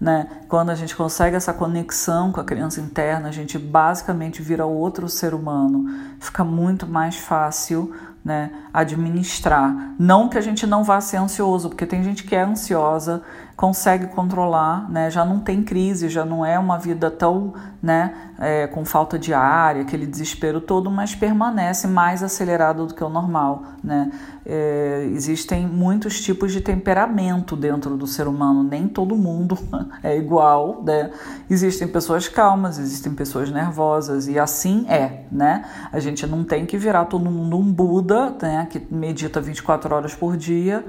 Né? 0.00 0.28
Quando 0.48 0.70
a 0.70 0.74
gente 0.74 0.94
consegue 0.94 1.36
essa 1.36 1.54
conexão 1.54 2.30
com 2.30 2.40
a 2.40 2.44
criança 2.44 2.80
interna, 2.80 3.28
a 3.28 3.32
gente 3.32 3.58
basicamente 3.58 4.42
vira 4.42 4.66
outro 4.66 5.08
ser 5.08 5.32
humano. 5.32 5.88
Fica 6.20 6.44
muito 6.44 6.86
mais 6.86 7.16
fácil 7.16 7.94
né, 8.22 8.50
administrar. 8.74 9.94
Não 9.98 10.28
que 10.28 10.36
a 10.36 10.40
gente 10.40 10.66
não 10.66 10.82
vá 10.82 11.00
ser 11.00 11.16
ansioso, 11.16 11.68
porque 11.68 11.86
tem 11.86 12.02
gente 12.02 12.24
que 12.24 12.34
é 12.34 12.42
ansiosa, 12.42 13.22
consegue 13.56 14.08
controlar, 14.08 14.88
né, 14.90 15.10
já 15.10 15.24
não 15.24 15.40
tem 15.40 15.62
crise, 15.62 16.10
já 16.10 16.26
não 16.26 16.44
é 16.44 16.58
uma 16.58 16.78
vida 16.78 17.10
tão 17.10 17.54
né, 17.82 18.14
é, 18.38 18.66
com 18.66 18.84
falta 18.84 19.18
de 19.18 19.32
ar, 19.32 19.76
aquele 19.76 20.04
desespero 20.06 20.60
todo, 20.60 20.90
mas 20.90 21.14
permanece 21.14 21.88
mais 21.88 22.22
acelerado 22.22 22.86
do 22.86 22.94
que 22.94 23.02
o 23.02 23.08
normal. 23.08 23.62
Né? 23.82 24.12
É, 24.44 25.08
existem 25.10 25.66
muitos 25.66 26.20
tipos 26.20 26.52
de 26.52 26.60
temperamento 26.60 27.56
dentro 27.56 27.96
do 27.96 28.06
ser 28.06 28.28
humano, 28.28 28.62
nem 28.62 28.86
todo 28.86 29.16
mundo 29.16 29.58
é 30.02 30.18
igual. 30.18 30.82
Né? 30.84 31.10
Existem 31.48 31.88
pessoas 31.88 32.28
calmas, 32.28 32.78
existem 32.78 33.14
pessoas 33.14 33.50
nervosas, 33.50 34.28
e 34.28 34.38
assim 34.38 34.84
é. 34.86 35.24
Né? 35.32 35.64
A 35.90 35.98
gente 35.98 36.26
não 36.26 36.44
tem 36.44 36.66
que 36.66 36.76
virar 36.76 37.06
todo 37.06 37.30
mundo 37.30 37.56
um 37.56 37.72
Buda 37.72 38.36
né, 38.42 38.66
que 38.68 38.86
medita 38.90 39.40
24 39.40 39.94
horas 39.94 40.14
por 40.14 40.36
dia. 40.36 40.84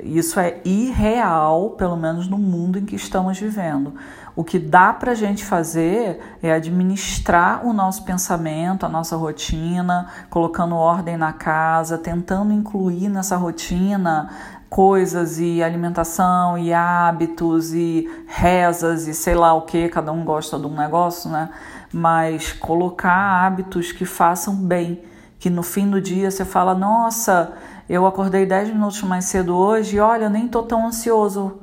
Isso 0.00 0.38
é 0.38 0.60
irreal, 0.64 1.70
pelo 1.70 1.96
menos 1.96 2.28
no 2.28 2.38
mundo 2.38 2.78
em 2.78 2.84
que 2.84 2.94
estamos 2.94 3.38
vivendo. 3.38 3.94
O 4.36 4.44
que 4.44 4.56
dá 4.56 4.92
para 4.92 5.10
a 5.10 5.14
gente 5.16 5.44
fazer 5.44 6.20
é 6.40 6.52
administrar 6.52 7.66
o 7.66 7.72
nosso 7.72 8.04
pensamento, 8.04 8.86
a 8.86 8.88
nossa 8.88 9.16
rotina, 9.16 10.06
colocando 10.30 10.76
ordem 10.76 11.16
na 11.16 11.32
casa, 11.32 11.98
tentando 11.98 12.52
incluir 12.52 13.08
nessa 13.08 13.36
rotina 13.36 14.30
coisas 14.70 15.40
e 15.40 15.62
alimentação 15.62 16.58
e 16.58 16.72
hábitos 16.72 17.72
e 17.72 18.08
rezas 18.26 19.08
e 19.08 19.14
sei 19.14 19.34
lá 19.34 19.54
o 19.54 19.62
que, 19.62 19.88
cada 19.88 20.12
um 20.12 20.24
gosta 20.24 20.58
de 20.58 20.66
um 20.66 20.76
negócio, 20.76 21.30
né? 21.30 21.48
mas 21.92 22.52
colocar 22.52 23.44
hábitos 23.44 23.92
que 23.92 24.04
façam 24.04 24.54
bem, 24.54 25.02
que 25.38 25.48
no 25.48 25.62
fim 25.62 25.88
do 25.88 26.00
dia 26.00 26.30
você 26.30 26.44
fala: 26.44 26.74
"Nossa, 26.74 27.52
eu 27.88 28.06
acordei 28.06 28.44
10 28.44 28.68
minutos 28.68 29.02
mais 29.02 29.24
cedo 29.24 29.56
hoje 29.56 29.96
e 29.96 30.00
olha, 30.00 30.28
nem 30.28 30.46
tô 30.48 30.62
tão 30.62 30.86
ansioso". 30.86 31.60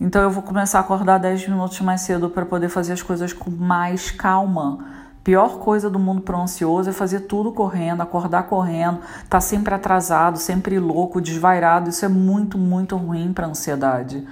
Então 0.00 0.22
eu 0.22 0.30
vou 0.30 0.42
começar 0.42 0.78
a 0.78 0.80
acordar 0.82 1.18
10 1.18 1.48
minutos 1.48 1.80
mais 1.80 2.02
cedo 2.02 2.28
para 2.28 2.44
poder 2.44 2.68
fazer 2.68 2.92
as 2.92 3.02
coisas 3.02 3.32
com 3.32 3.50
mais 3.50 4.10
calma. 4.10 4.78
Pior 5.24 5.58
coisa 5.58 5.90
do 5.90 5.98
mundo 5.98 6.20
para 6.20 6.38
ansioso 6.38 6.90
é 6.90 6.92
fazer 6.92 7.20
tudo 7.20 7.50
correndo, 7.50 8.00
acordar 8.00 8.44
correndo, 8.44 9.00
tá 9.28 9.40
sempre 9.40 9.74
atrasado, 9.74 10.38
sempre 10.38 10.78
louco, 10.78 11.20
desvairado. 11.20 11.90
Isso 11.90 12.04
é 12.04 12.08
muito, 12.08 12.56
muito 12.56 12.96
ruim 12.96 13.32
para 13.32 13.46
ansiedade. 13.46 14.24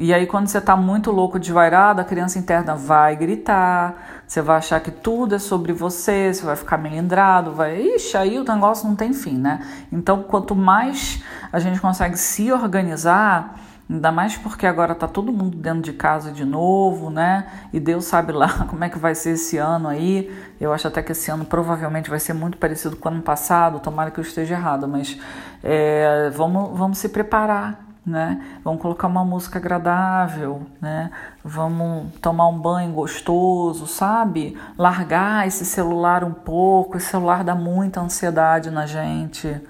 E 0.00 0.14
aí, 0.14 0.28
quando 0.28 0.46
você 0.46 0.58
está 0.58 0.76
muito 0.76 1.10
louco, 1.10 1.40
desvairado, 1.40 2.00
a 2.00 2.04
criança 2.04 2.38
interna 2.38 2.76
vai 2.76 3.16
gritar, 3.16 4.22
você 4.24 4.40
vai 4.40 4.58
achar 4.58 4.78
que 4.78 4.92
tudo 4.92 5.34
é 5.34 5.40
sobre 5.40 5.72
você, 5.72 6.32
você 6.32 6.46
vai 6.46 6.54
ficar 6.54 6.78
melindrado, 6.78 7.52
vai. 7.52 7.80
Ixi, 7.80 8.16
aí 8.16 8.38
o 8.38 8.44
negócio 8.44 8.86
não 8.86 8.94
tem 8.94 9.12
fim, 9.12 9.36
né? 9.36 9.60
Então, 9.90 10.22
quanto 10.22 10.54
mais 10.54 11.20
a 11.52 11.58
gente 11.58 11.80
consegue 11.80 12.16
se 12.16 12.52
organizar, 12.52 13.58
ainda 13.90 14.12
mais 14.12 14.36
porque 14.36 14.68
agora 14.68 14.94
tá 14.94 15.08
todo 15.08 15.32
mundo 15.32 15.56
dentro 15.56 15.82
de 15.82 15.92
casa 15.92 16.30
de 16.30 16.44
novo, 16.44 17.10
né? 17.10 17.48
E 17.72 17.80
Deus 17.80 18.04
sabe 18.04 18.30
lá 18.30 18.66
como 18.70 18.84
é 18.84 18.88
que 18.88 19.00
vai 19.00 19.16
ser 19.16 19.30
esse 19.30 19.58
ano 19.58 19.88
aí. 19.88 20.32
Eu 20.60 20.72
acho 20.72 20.86
até 20.86 21.02
que 21.02 21.10
esse 21.10 21.28
ano 21.28 21.44
provavelmente 21.44 22.08
vai 22.08 22.20
ser 22.20 22.34
muito 22.34 22.56
parecido 22.56 22.94
com 22.94 23.08
o 23.08 23.12
ano 23.12 23.22
passado, 23.22 23.80
tomara 23.80 24.12
que 24.12 24.20
eu 24.20 24.22
esteja 24.22 24.54
errado, 24.54 24.86
mas 24.86 25.18
é, 25.60 26.30
vamos, 26.30 26.78
vamos 26.78 26.98
se 26.98 27.08
preparar 27.08 27.87
né? 28.08 28.60
Vamos 28.64 28.80
colocar 28.80 29.06
uma 29.06 29.24
música 29.24 29.58
agradável, 29.58 30.66
né? 30.80 31.10
Vamos 31.44 32.12
tomar 32.20 32.48
um 32.48 32.58
banho 32.58 32.92
gostoso, 32.92 33.86
sabe? 33.86 34.56
Largar 34.76 35.46
esse 35.46 35.64
celular 35.64 36.24
um 36.24 36.32
pouco. 36.32 36.96
Esse 36.96 37.06
celular 37.06 37.44
dá 37.44 37.54
muita 37.54 38.00
ansiedade 38.00 38.70
na 38.70 38.86
gente. 38.86 39.60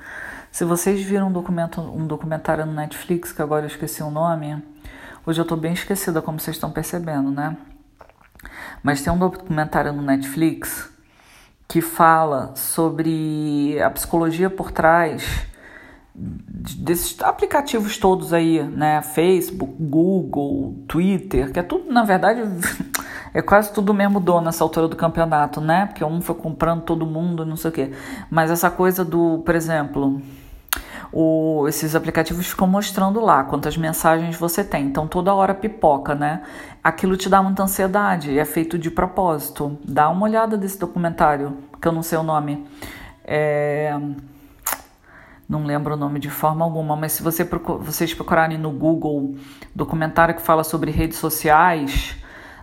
Se 0.51 0.65
vocês 0.65 1.03
viram 1.03 1.29
um, 1.29 1.33
documento, 1.33 1.81
um 1.81 2.07
documentário 2.07 2.65
no 2.65 2.73
Netflix, 2.73 3.33
que 3.33 3.43
agora 3.43 3.65
eu 3.65 3.69
esqueci 3.69 4.03
o 4.03 4.11
nome, 4.11 4.63
hoje 5.27 5.41
eu 5.41 5.45
tô 5.45 5.57
bem 5.57 5.73
esquecida, 5.73 6.23
como 6.23 6.41
vocês 6.41 6.57
estão 6.57 6.71
percebendo, 6.71 7.31
né? 7.31 7.57
Mas 8.83 9.03
tem 9.03 9.13
um 9.13 9.19
documentário 9.19 9.93
no 9.93 10.03
Netflix 10.03 10.91
que 11.69 11.83
fala 11.83 12.55
sobre 12.57 13.81
a 13.83 13.91
psicologia 13.91 14.49
por 14.49 14.73
trás 14.73 15.47
desses 16.19 17.21
aplicativos 17.23 17.97
todos 17.97 18.33
aí, 18.33 18.61
né? 18.63 19.01
Facebook, 19.03 19.75
Google, 19.79 20.75
Twitter, 20.89 21.53
que 21.53 21.61
é 21.61 21.63
tudo, 21.63 21.93
na 21.93 22.03
verdade, 22.03 22.43
é 23.33 23.41
quase 23.41 23.73
tudo 23.73 23.95
mesmo 23.95 24.19
dono 24.19 24.47
nessa 24.47 24.65
altura 24.65 24.89
do 24.89 24.97
campeonato, 24.97 25.61
né? 25.61 25.87
Porque 25.87 26.05
um 26.05 26.21
foi 26.21 26.35
comprando 26.35 26.83
todo 26.83 27.07
mundo, 27.07 27.47
não 27.47 27.57
sei 27.57 27.71
o 27.71 27.73
quê. 27.73 27.93
Mas 28.29 28.51
essa 28.51 28.69
coisa 28.69 29.05
do, 29.05 29.39
por 29.45 29.55
exemplo, 29.55 30.21
o, 31.13 31.67
esses 31.69 31.95
aplicativos 31.95 32.49
ficam 32.49 32.67
mostrando 32.67 33.21
lá 33.21 33.45
quantas 33.45 33.77
mensagens 33.77 34.37
você 34.37 34.65
tem. 34.65 34.87
Então 34.87 35.07
toda 35.07 35.33
hora 35.33 35.55
pipoca, 35.55 36.17
né? 36.17 36.43
Aquilo 36.83 37.17
te 37.17 37.29
dá 37.29 37.41
muita 37.41 37.63
ansiedade, 37.63 38.37
é 38.37 38.45
feito 38.45 38.77
de 38.77 38.91
propósito. 38.91 39.79
Dá 39.85 40.09
uma 40.09 40.25
olhada 40.25 40.57
desse 40.57 40.81
documentário, 40.81 41.59
que 41.81 41.87
eu 41.87 41.93
não 41.93 42.03
sei 42.03 42.19
o 42.19 42.25
nome. 42.25 42.67
É 43.25 43.97
não 45.49 45.65
lembro 45.65 45.95
o 45.95 45.97
nome 45.97 46.21
de 46.21 46.29
forma 46.29 46.65
alguma, 46.65 46.95
mas 46.95 47.13
se 47.13 47.23
você 47.23 47.45
procur, 47.45 47.79
vocês 47.79 48.13
procurarem 48.13 48.59
no 48.59 48.71
Google 48.71 49.35
documentário 49.75 50.35
que 50.35 50.43
fala 50.43 50.63
sobre 50.63 50.91
redes 50.91 51.19
sociais, 51.19 52.17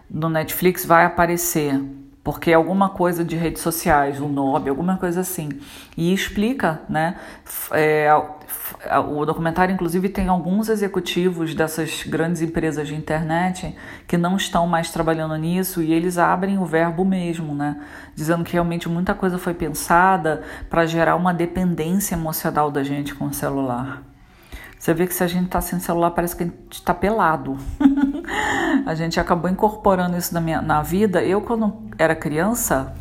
no 0.10 0.30
Netflix 0.30 0.86
vai 0.86 1.04
aparecer, 1.04 1.82
porque 2.26 2.50
é 2.50 2.56
alguma 2.56 2.90
coisa 2.90 3.24
de 3.24 3.36
redes 3.36 3.62
sociais, 3.62 4.20
o 4.20 4.28
Nobel, 4.28 4.74
alguma 4.74 4.98
coisa 4.98 5.22
assim, 5.22 5.48
e 5.96 6.12
explica, 6.12 6.82
né? 6.90 7.18
É, 7.72 8.10
o 9.08 9.24
documentário, 9.28 9.72
inclusive, 9.72 10.10
tem 10.10 10.28
alguns 10.28 10.68
executivos 10.68 11.54
dessas 11.54 12.02
grandes 12.02 12.42
empresas 12.42 12.88
de 12.88 12.96
internet 12.96 13.76
que 14.08 14.18
não 14.18 14.38
estão 14.38 14.66
mais 14.66 14.90
trabalhando 14.90 15.36
nisso 15.36 15.84
e 15.84 15.94
eles 15.94 16.18
abrem 16.18 16.58
o 16.58 16.66
verbo 16.66 17.06
mesmo, 17.06 17.54
né? 17.54 17.80
Dizendo 18.16 18.44
que 18.44 18.54
realmente 18.54 18.90
muita 18.90 19.14
coisa 19.14 19.38
foi 19.38 19.54
pensada 19.54 20.42
para 20.68 20.88
gerar 20.88 21.16
uma 21.16 21.32
dependência 21.32 22.16
emocional 22.16 22.72
da 22.72 22.84
gente 22.84 23.14
com 23.14 23.26
o 23.26 23.34
celular. 23.36 24.02
Você 24.80 24.96
vê 24.96 25.06
que 25.06 25.14
se 25.14 25.24
a 25.24 25.28
gente 25.28 25.46
está 25.46 25.62
sem 25.62 25.80
celular, 25.80 26.10
parece 26.10 26.36
que 26.36 26.42
a 26.44 26.48
gente 26.48 26.72
está 26.72 26.94
pelado. 26.94 27.56
a 28.86 28.96
gente 28.96 29.20
acabou 29.20 29.50
incorporando 29.50 30.18
isso 30.18 30.34
na, 30.34 30.42
minha, 30.42 30.62
na 30.62 30.82
vida. 30.82 31.24
Eu, 31.24 31.42
quando 31.42 31.74
era 31.98 32.16
criança, 32.16 32.94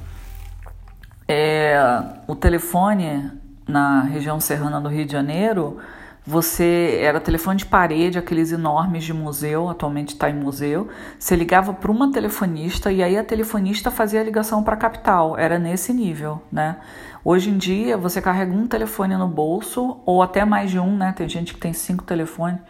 é, 1.29 1.79
o 2.27 2.35
telefone 2.35 3.31
na 3.66 4.03
região 4.03 4.38
serrana 4.40 4.81
do 4.81 4.88
Rio 4.88 5.07
de 5.07 5.12
Janeiro, 5.12 5.79
você 6.27 7.01
era 7.03 7.20
telefone 7.20 7.59
de 7.59 7.66
parede, 7.66 8.18
aqueles 8.18 8.51
enormes 8.51 9.05
de 9.05 9.12
museu, 9.12 9.68
atualmente 9.68 10.14
está 10.14 10.31
em 10.31 10.35
museu. 10.35 10.88
Você 11.18 11.37
ligava 11.37 11.75
para 11.75 11.90
uma 11.90 12.11
telefonista 12.11 12.90
e 12.90 13.03
aí 13.03 13.18
a 13.18 13.23
telefonista 13.23 13.90
fazia 13.90 14.20
a 14.20 14.25
ligação 14.25 14.62
para 14.62 14.73
a 14.73 14.79
capital. 14.79 15.37
Era 15.37 15.59
nesse 15.59 15.92
nível, 15.92 16.40
né? 16.51 16.77
Hoje 17.23 17.51
em 17.51 17.59
dia 17.59 17.99
você 17.99 18.23
carrega 18.23 18.55
um 18.55 18.66
telefone 18.66 19.16
no 19.18 19.29
bolso 19.29 19.99
ou 20.07 20.23
até 20.23 20.47
mais 20.47 20.70
de 20.70 20.79
um, 20.79 20.97
né? 20.97 21.12
Tem 21.14 21.29
gente 21.29 21.53
que 21.53 21.61
tem 21.61 21.75
cinco 21.75 22.05
telefones. 22.05 22.61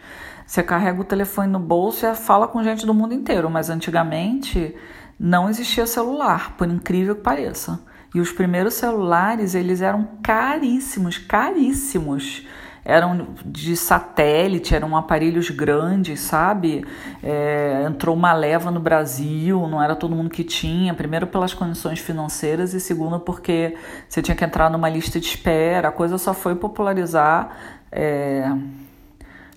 Você 0.45 0.61
carrega 0.61 1.01
o 1.01 1.03
telefone 1.03 1.51
no 1.51 1.59
bolso 1.59 2.05
e 2.05 2.15
fala 2.15 2.47
com 2.47 2.63
gente 2.63 2.85
do 2.85 2.93
mundo 2.93 3.13
inteiro. 3.13 3.49
Mas 3.49 3.69
antigamente 3.69 4.75
não 5.19 5.49
existia 5.49 5.85
celular, 5.87 6.55
por 6.57 6.67
incrível 6.67 7.15
que 7.15 7.21
pareça. 7.21 7.79
E 8.13 8.19
os 8.19 8.31
primeiros 8.31 8.75
celulares, 8.75 9.55
eles 9.55 9.81
eram 9.81 10.07
caríssimos, 10.21 11.17
caríssimos. 11.17 12.45
Eram 12.87 13.29
de 13.43 13.75
satélite, 13.75 14.75
eram 14.75 14.95
aparelhos 14.95 15.49
grandes, 15.49 16.19
sabe? 16.19 16.85
É, 17.23 17.83
entrou 17.89 18.15
uma 18.15 18.31
leva 18.31 18.69
no 18.69 18.79
Brasil, 18.79 19.67
não 19.67 19.81
era 19.81 19.95
todo 19.95 20.15
mundo 20.15 20.29
que 20.29 20.43
tinha. 20.43 20.93
Primeiro, 20.93 21.25
pelas 21.25 21.51
condições 21.51 21.99
financeiras, 21.99 22.75
e 22.75 22.79
segundo, 22.79 23.19
porque 23.19 23.75
você 24.07 24.21
tinha 24.21 24.35
que 24.35 24.45
entrar 24.45 24.69
numa 24.69 24.87
lista 24.87 25.19
de 25.19 25.25
espera. 25.25 25.87
A 25.87 25.91
coisa 25.91 26.19
só 26.19 26.31
foi 26.31 26.55
popularizar. 26.55 27.57
É... 27.91 28.49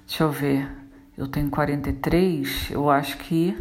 Deixa 0.09 0.25
eu 0.25 0.33
ver. 0.33 0.68
Eu 1.16 1.29
tenho 1.29 1.49
43, 1.51 2.71
eu 2.73 2.90
acho 2.90 3.18
que 3.18 3.57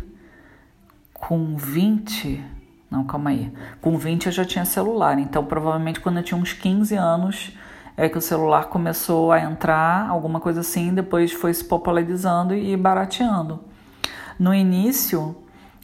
com 1.13 1.55
20 1.55 2.57
não, 2.89 3.03
calma 3.03 3.31
aí. 3.31 3.51
Com 3.81 3.97
20 3.97 4.27
eu 4.27 4.31
já 4.31 4.45
tinha 4.45 4.63
celular, 4.63 5.19
então 5.19 5.43
provavelmente 5.43 5.99
quando 5.99 6.17
eu 6.17 6.23
tinha 6.23 6.39
uns 6.39 6.53
15 6.53 6.95
anos 6.95 7.51
é 7.97 8.07
que 8.07 8.17
o 8.17 8.21
celular 8.21 8.65
começou 8.69 9.31
a 9.31 9.41
entrar, 9.41 10.07
alguma 10.07 10.39
coisa 10.39 10.61
assim, 10.61 10.93
depois 10.93 11.33
foi 11.33 11.53
se 11.53 11.65
popularizando 11.65 12.53
e 12.55 12.77
barateando. 12.77 13.59
No 14.39 14.53
início, 14.53 15.35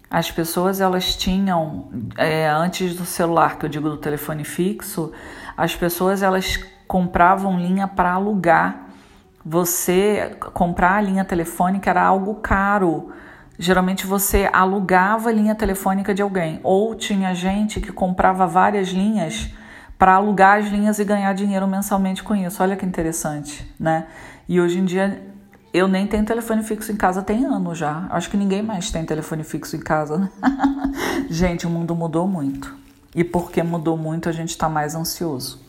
as 0.10 0.32
pessoas 0.32 0.80
elas 0.80 1.16
tinham, 1.16 1.90
é, 2.16 2.48
antes 2.48 2.96
do 2.96 3.04
celular, 3.04 3.58
que 3.58 3.66
eu 3.66 3.70
digo 3.70 3.90
do 3.90 3.98
telefone 3.98 4.44
fixo, 4.44 5.12
as 5.58 5.76
pessoas 5.76 6.22
elas 6.22 6.58
compravam 6.88 7.60
linha 7.60 7.88
para 7.88 8.14
alugar. 8.14 8.83
Você 9.46 10.38
comprar 10.54 10.96
a 10.96 11.02
linha 11.02 11.26
telefônica 11.26 11.90
era 11.90 12.04
algo 12.04 12.36
caro 12.36 13.12
Geralmente 13.58 14.08
você 14.08 14.50
alugava 14.52 15.32
linha 15.32 15.54
telefônica 15.54 16.14
de 16.14 16.22
alguém, 16.22 16.60
ou 16.64 16.96
tinha 16.96 17.34
gente 17.36 17.80
que 17.80 17.92
comprava 17.92 18.48
várias 18.48 18.90
linhas 18.90 19.52
para 19.98 20.16
alugar 20.16 20.60
as 20.60 20.68
linhas 20.70 20.98
e 20.98 21.06
ganhar 21.06 21.32
dinheiro 21.34 21.68
mensalmente 21.68 22.24
com 22.24 22.36
isso. 22.36 22.64
Olha 22.64 22.76
que 22.76 22.86
interessante, 22.86 23.66
né? 23.80 24.08
E 24.50 24.60
hoje 24.60 24.80
em 24.80 24.86
dia 24.86 25.22
eu 25.72 25.88
nem 25.88 26.08
tenho 26.08 26.26
telefone 26.26 26.64
fixo 26.64 26.92
em 26.92 26.96
casa 26.96 27.22
tem 27.22 27.46
anos 27.46 27.78
já. 27.78 28.08
Acho 28.10 28.30
que 28.30 28.38
ninguém 28.38 28.64
mais 28.64 28.90
tem 28.90 29.06
telefone 29.06 29.44
fixo 29.44 29.76
em 29.76 29.80
casa, 29.80 30.18
né? 30.18 30.30
gente, 31.30 31.68
o 31.68 31.70
mundo 31.70 31.96
mudou 31.96 32.28
muito. 32.28 32.76
E 33.16 33.24
porque 33.24 33.62
mudou 33.62 33.96
muito, 33.96 34.28
a 34.28 34.32
gente 34.32 34.50
está 34.50 34.68
mais 34.68 34.96
ansioso. 34.96 35.62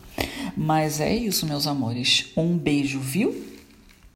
Mas 0.57 0.99
é 0.99 1.13
isso, 1.13 1.45
meus 1.45 1.67
amores. 1.67 2.33
Um 2.35 2.57
beijo, 2.57 2.99
viu? 2.99 3.54